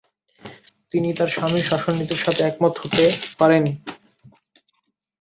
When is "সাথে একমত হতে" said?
2.25-3.05